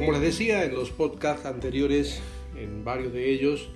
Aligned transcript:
Como 0.00 0.12
les 0.12 0.22
decía 0.22 0.64
en 0.64 0.74
los 0.74 0.90
podcasts 0.90 1.44
anteriores, 1.44 2.22
en 2.56 2.84
varios 2.84 3.12
de 3.12 3.30
ellos, 3.30 3.68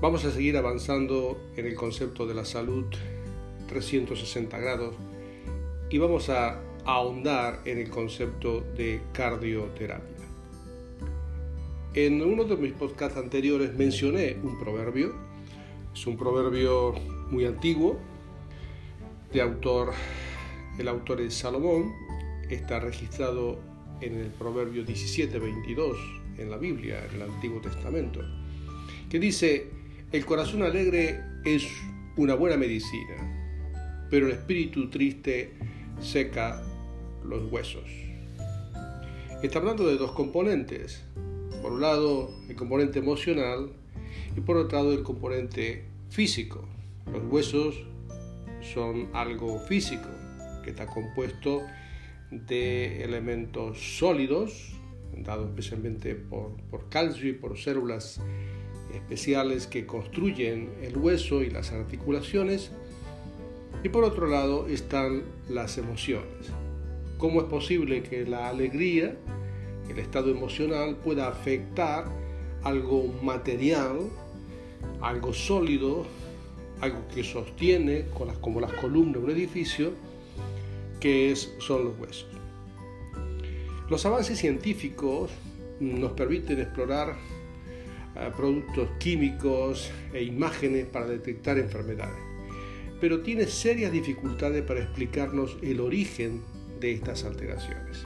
vamos 0.00 0.24
a 0.24 0.30
seguir 0.30 0.56
avanzando 0.56 1.38
en 1.58 1.66
el 1.66 1.74
concepto 1.74 2.26
de 2.26 2.32
la 2.32 2.46
salud 2.46 2.86
360 3.68 4.58
grados 4.58 4.94
y 5.90 5.98
vamos 5.98 6.30
a 6.30 6.58
ahondar 6.86 7.60
en 7.66 7.76
el 7.76 7.90
concepto 7.90 8.62
de 8.78 9.02
cardioterapia. 9.12 10.24
En 11.92 12.22
uno 12.22 12.44
de 12.44 12.56
mis 12.56 12.72
podcasts 12.72 13.18
anteriores 13.18 13.74
mencioné 13.74 14.38
un 14.42 14.58
proverbio, 14.58 15.14
es 15.94 16.06
un 16.06 16.16
proverbio 16.16 16.94
muy 17.30 17.44
antiguo, 17.44 17.98
de 19.34 19.42
autor, 19.42 19.92
el 20.78 20.88
autor 20.88 21.20
es 21.20 21.34
Salomón, 21.34 21.92
está 22.48 22.80
registrado 22.80 23.70
en 24.02 24.18
el 24.18 24.28
Proverbio 24.28 24.84
17:22 24.84 25.96
en 26.38 26.50
la 26.50 26.56
Biblia, 26.56 27.04
en 27.08 27.16
el 27.16 27.22
Antiguo 27.22 27.60
Testamento, 27.60 28.20
que 29.08 29.18
dice, 29.18 29.68
el 30.12 30.24
corazón 30.24 30.62
alegre 30.62 31.20
es 31.44 31.66
una 32.16 32.34
buena 32.34 32.56
medicina, 32.56 34.06
pero 34.10 34.26
el 34.26 34.32
espíritu 34.32 34.90
triste 34.90 35.52
seca 36.00 36.62
los 37.24 37.50
huesos. 37.50 37.88
Está 39.42 39.58
hablando 39.58 39.86
de 39.86 39.96
dos 39.96 40.12
componentes. 40.12 41.02
Por 41.62 41.72
un 41.72 41.80
lado, 41.80 42.30
el 42.48 42.56
componente 42.56 42.98
emocional 42.98 43.70
y 44.36 44.40
por 44.40 44.56
otro 44.56 44.78
lado, 44.78 44.92
el 44.92 45.02
componente 45.02 45.84
físico. 46.10 46.68
Los 47.12 47.22
huesos 47.30 47.74
son 48.60 49.08
algo 49.12 49.58
físico 49.60 50.08
que 50.62 50.70
está 50.70 50.86
compuesto 50.86 51.62
de 52.32 53.04
elementos 53.04 53.98
sólidos, 53.98 54.72
dados 55.16 55.50
especialmente 55.50 56.14
por, 56.14 56.56
por 56.70 56.88
calcio 56.88 57.28
y 57.28 57.34
por 57.34 57.58
células 57.58 58.20
especiales 58.94 59.66
que 59.66 59.86
construyen 59.86 60.70
el 60.82 60.96
hueso 60.96 61.42
y 61.42 61.50
las 61.50 61.72
articulaciones. 61.72 62.72
Y 63.84 63.88
por 63.88 64.04
otro 64.04 64.26
lado 64.26 64.66
están 64.68 65.22
las 65.48 65.76
emociones. 65.76 66.50
¿Cómo 67.18 67.40
es 67.40 67.46
posible 67.46 68.02
que 68.02 68.24
la 68.24 68.48
alegría, 68.48 69.16
el 69.90 69.98
estado 69.98 70.30
emocional, 70.30 70.96
pueda 70.96 71.28
afectar 71.28 72.04
algo 72.62 73.06
material, 73.22 73.98
algo 75.00 75.32
sólido, 75.32 76.06
algo 76.80 77.06
que 77.14 77.22
sostiene, 77.22 78.06
como 78.40 78.60
las 78.60 78.72
columnas 78.72 79.14
de 79.14 79.18
un 79.20 79.30
edificio, 79.30 79.92
que 81.02 81.34
son 81.34 81.84
los 81.84 81.98
huesos. 81.98 82.28
Los 83.90 84.06
avances 84.06 84.38
científicos 84.38 85.32
nos 85.80 86.12
permiten 86.12 86.60
explorar 86.60 87.16
eh, 88.14 88.30
productos 88.36 88.88
químicos 89.00 89.90
e 90.12 90.22
imágenes 90.22 90.86
para 90.86 91.06
detectar 91.06 91.58
enfermedades, 91.58 92.22
pero 93.00 93.20
tiene 93.20 93.46
serias 93.46 93.90
dificultades 93.90 94.62
para 94.62 94.80
explicarnos 94.80 95.58
el 95.60 95.80
origen 95.80 96.40
de 96.78 96.92
estas 96.92 97.24
alteraciones. 97.24 98.04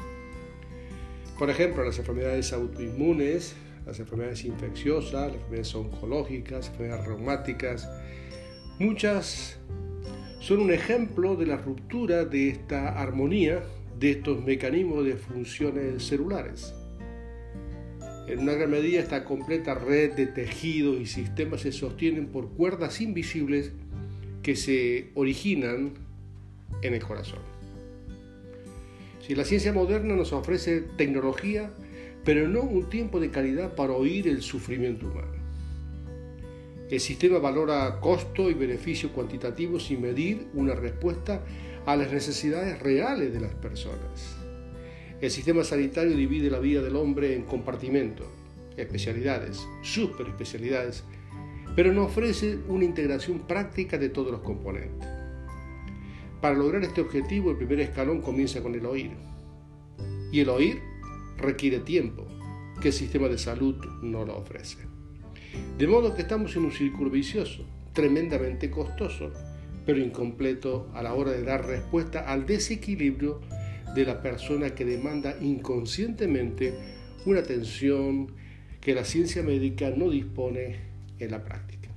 Por 1.39 1.51
ejemplo, 1.51 1.84
las 1.84 1.99
enfermedades 1.99 2.55
autoinmunes, 2.55 3.55
las 3.84 4.01
enfermedades 4.01 4.43
infecciosas, 4.47 5.13
las 5.13 5.34
enfermedades 5.34 5.75
oncológicas, 5.75 6.53
las 6.53 6.69
enfermedades 6.69 7.07
reumáticas, 7.07 7.89
muchas 8.78 9.59
son 10.47 10.61
un 10.61 10.73
ejemplo 10.73 11.34
de 11.34 11.45
la 11.45 11.57
ruptura 11.57 12.25
de 12.25 12.51
esta 12.51 13.01
armonía 13.01 13.65
de 13.99 14.12
estos 14.12 14.45
mecanismos 14.45 15.05
de 15.05 15.17
funciones 15.17 16.05
celulares. 16.05 16.73
En 18.29 18.39
una 18.39 18.53
gran 18.53 18.71
medida 18.71 19.01
esta 19.01 19.25
completa 19.25 19.75
red 19.75 20.12
de 20.12 20.29
tejidos 20.29 21.01
y 21.01 21.07
sistemas 21.07 21.62
se 21.62 21.73
sostienen 21.73 22.29
por 22.29 22.51
cuerdas 22.51 23.01
invisibles 23.01 23.73
que 24.45 24.55
se 24.55 25.11
originan 25.17 25.95
en 26.81 26.95
el 26.95 27.03
corazón. 27.03 27.41
Si 29.27 29.34
la 29.34 29.45
ciencia 29.45 29.73
moderna 29.73 30.15
nos 30.15 30.33
ofrece 30.33 30.83
tecnología, 30.97 31.73
pero 32.25 32.47
no 32.47 32.61
un 32.61 32.89
tiempo 32.89 33.19
de 33.19 33.33
calidad 33.33 33.75
para 33.75 33.95
oír 33.95 34.28
el 34.28 34.43
sufrimiento 34.43 35.09
humano. 35.09 35.35
El 36.88 37.00
sistema 37.00 37.41
valora 37.41 37.98
costo 38.00 38.48
y 38.48 38.54
beneficio 38.54 39.10
cuantitativo 39.12 39.80
sin 39.80 40.02
medir 40.02 40.47
una 40.54 40.72
respuesta 40.72 41.42
a 41.84 41.97
las 41.97 42.12
necesidades 42.12 42.80
reales 42.80 43.32
de 43.32 43.41
las 43.41 43.54
personas. 43.54 44.36
El 45.20 45.32
sistema 45.32 45.64
sanitario 45.64 46.16
divide 46.16 46.48
la 46.48 46.60
vida 46.60 46.82
del 46.82 46.94
hombre 46.94 47.34
en 47.34 47.42
compartimentos, 47.42 48.28
especialidades, 48.77 49.66
superespecialidades, 49.83 51.03
pero 51.74 51.92
no 51.92 52.04
ofrece 52.04 52.59
una 52.68 52.84
integración 52.84 53.41
práctica 53.41 53.98
de 53.98 54.09
todos 54.09 54.30
los 54.30 54.42
componentes. 54.42 55.09
Para 56.41 56.54
lograr 56.54 56.84
este 56.84 57.00
objetivo, 57.00 57.50
el 57.50 57.56
primer 57.56 57.80
escalón 57.80 58.22
comienza 58.22 58.62
con 58.62 58.77
el 58.77 58.86
oír. 58.86 59.10
Y 60.30 60.39
el 60.39 60.50
oír 60.50 60.80
requiere 61.36 61.80
tiempo, 61.80 62.28
que 62.80 62.89
el 62.89 62.94
sistema 62.94 63.27
de 63.27 63.39
salud 63.39 63.74
no 64.03 64.24
lo 64.24 64.36
ofrece. 64.36 64.78
De 65.78 65.87
modo 65.87 66.15
que 66.15 66.22
estamos 66.22 66.57
en 66.57 66.65
un 66.65 66.72
círculo 66.72 67.10
vicioso, 67.10 67.65
tremendamente 67.93 68.71
costoso, 68.71 69.33
pero 69.84 69.98
incompleto 69.98 70.91
a 70.95 71.03
la 71.03 71.15
hora 71.15 71.31
de 71.31 71.43
dar 71.43 71.66
respuesta 71.66 72.21
al 72.31 72.45
desequilibrio 72.45 73.41
de 73.95 74.04
la 74.04 74.21
persona 74.21 74.75
que 74.75 74.84
demanda 74.84 75.37
inconscientemente 75.41 76.75
una 77.25 77.41
atención 77.41 78.33
que 78.81 78.95
la 78.95 79.04
ciencia 79.04 79.43
médica 79.43 79.91
no 79.91 80.10
dispone 80.10 80.77
en 81.19 81.31
la 81.31 81.43
práctica. 81.43 81.89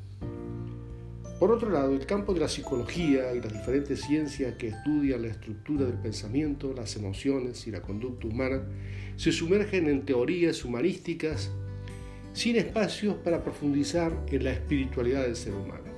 Por 1.40 1.52
otro 1.52 1.70
lado, 1.70 1.94
el 1.94 2.06
campo 2.06 2.34
de 2.34 2.42
la 2.42 2.50
psicología 2.50 3.34
y 3.34 3.40
las 3.40 3.54
diferentes 3.54 4.02
ciencias 4.02 4.56
que 4.56 4.68
estudian 4.68 5.22
la 5.22 5.30
estructura 5.30 5.86
del 5.86 5.98
pensamiento, 5.98 6.74
las 6.74 6.98
emociones 6.98 7.66
y 7.66 7.72
la 7.72 7.82
conducta 7.82 8.28
humana 8.28 8.62
se 9.16 9.32
sumergen 9.32 9.88
en 9.88 10.06
teorías 10.06 10.66
humanísticas 10.66 11.52
sin 12.34 12.56
espacios 12.56 13.16
para 13.16 13.44
profundizar 13.44 14.12
en 14.28 14.44
la 14.44 14.52
espiritualidad 14.52 15.24
del 15.24 15.36
ser 15.36 15.54
humano. 15.54 15.90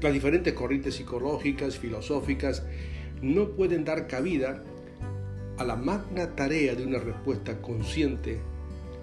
Las 0.00 0.12
diferentes 0.12 0.52
corrientes 0.54 0.94
psicológicas, 0.94 1.76
filosóficas, 1.78 2.64
no 3.20 3.50
pueden 3.50 3.84
dar 3.84 4.06
cabida 4.06 4.62
a 5.56 5.64
la 5.64 5.76
magna 5.76 6.34
tarea 6.36 6.74
de 6.74 6.86
una 6.86 6.98
respuesta 6.98 7.60
consciente 7.60 8.40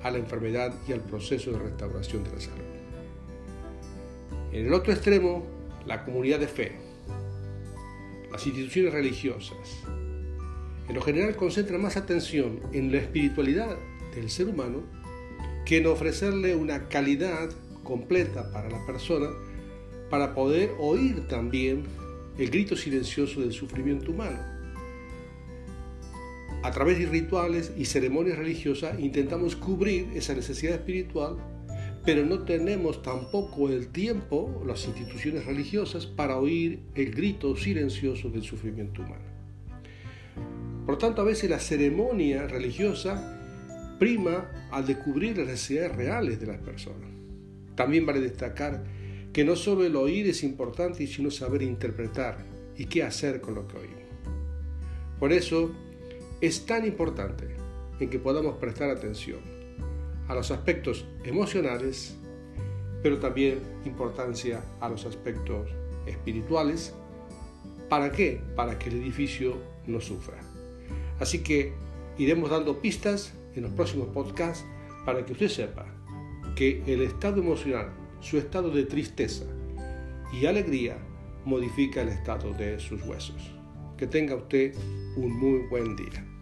a 0.04 0.12
la 0.12 0.20
enfermedad 0.20 0.74
y 0.88 0.94
al 0.94 1.02
proceso 1.02 1.52
de 1.52 1.60
restauración 1.60 2.24
de 2.24 2.32
la 2.32 2.40
salud. 2.40 2.60
En 4.54 4.68
el 4.68 4.74
otro 4.74 4.94
extremo, 4.94 5.46
la 5.86 6.06
comunidad 6.06 6.40
de 6.40 6.48
fe, 6.48 6.72
las 8.32 8.46
instituciones 8.48 8.94
religiosas, 8.94 9.84
en 10.88 10.96
lo 10.96 11.02
general 11.02 11.36
concentran 11.36 11.82
más 11.82 11.98
atención 11.98 12.60
en 12.72 12.92
la 12.92 13.00
espiritualidad 13.00 13.76
del 14.14 14.30
ser 14.30 14.48
humano 14.48 14.84
que 15.65 15.77
en 15.77 15.88
ofrecerle 15.88 16.56
una 16.56 16.88
calidad 16.88 17.50
completa 17.83 18.51
para 18.51 18.69
la 18.69 18.85
persona 18.85 19.29
para 20.09 20.33
poder 20.33 20.71
oír 20.79 21.27
también 21.27 21.83
el 22.38 22.50
grito 22.50 22.75
silencioso 22.75 23.41
del 23.41 23.51
sufrimiento 23.51 24.12
humano. 24.12 24.39
A 26.63 26.71
través 26.71 26.97
de 27.00 27.06
rituales 27.06 27.71
y 27.77 27.85
ceremonias 27.85 28.38
religiosas 28.38 29.00
intentamos 29.00 29.56
cubrir 29.56 30.07
esa 30.15 30.33
necesidad 30.33 30.75
espiritual 30.75 31.38
pero 32.06 32.23
no 32.23 32.44
tenemos 32.44 33.01
tampoco 33.01 33.69
el 33.69 33.88
tiempo, 33.88 34.63
las 34.65 34.85
instituciones 34.85 35.45
religiosas, 35.45 36.06
para 36.06 36.38
oír 36.38 36.83
el 36.94 37.12
grito 37.12 37.57
silencioso 37.57 38.29
del 38.29 38.44
sufrimiento 38.44 39.01
humano. 39.01 39.25
Por 40.85 41.00
tanto, 41.00 41.23
a 41.23 41.25
veces 41.25 41.50
la 41.50 41.59
ceremonia 41.59 42.47
religiosa 42.47 43.35
prima 44.00 44.50
al 44.71 44.86
descubrir 44.86 45.38
las 45.38 45.47
necesidades 45.47 45.95
reales 45.95 46.39
de 46.39 46.47
las 46.47 46.59
personas. 46.59 47.09
También 47.75 48.06
vale 48.06 48.21
destacar 48.21 48.83
que 49.33 49.44
no 49.44 49.56
solo 49.56 49.86
el 49.86 49.95
oír 49.95 50.27
es 50.27 50.44
importante, 50.44 51.06
sino 51.07 51.30
saber 51.30 51.62
interpretar 51.62 52.38
y 52.77 52.86
qué 52.86 53.03
hacer 53.03 53.42
con 53.42 53.56
lo 53.56 53.68
que 53.68 53.77
oímos. 53.77 54.03
Por 55.19 55.33
eso 55.33 55.71
es 56.42 56.65
tan 56.65 56.86
importante 56.86 57.47
en 58.00 58.09
que 58.09 58.19
podamos 58.19 58.57
prestar 58.57 58.89
atención 58.89 59.39
a 60.27 60.36
los 60.36 60.51
aspectos 60.51 61.06
emocionales, 61.24 62.15
pero 63.01 63.19
también 63.19 63.59
importancia 63.86 64.63
a 64.80 64.89
los 64.89 65.06
aspectos 65.06 65.69
espirituales. 66.06 66.94
¿Para 67.89 68.12
qué? 68.12 68.41
Para 68.56 68.80
que 68.80 68.89
el 68.89 69.01
edificio 69.01 69.57
no 69.86 70.01
sufra. 70.01 70.39
Así 71.19 71.44
que 71.44 71.74
iremos 72.18 72.50
dando 72.50 72.81
pistas 72.81 73.33
en 73.56 73.63
los 73.63 73.72
próximos 73.72 74.07
podcasts 74.10 74.66
para 75.06 75.25
que 75.25 75.34
usted 75.34 75.48
sepa 75.48 75.86
que 76.56 76.84
el 76.88 77.02
estado 77.02 77.42
emocional, 77.42 77.94
su 78.22 78.38
estado 78.38 78.69
de 78.69 78.86
tristeza 78.86 79.46
y 80.34 80.46
alegría, 80.46 80.98
modifica 81.46 82.02
el 82.02 82.10
estado 82.10 82.54
de 82.54 82.80
sus 82.80 83.02
huesos. 83.04 83.52
Que 83.98 84.07
tenga 84.07 84.36
usted 84.36 84.74
un 85.16 85.38
muy 85.38 85.68
buen 85.69 85.96
día. 85.96 86.35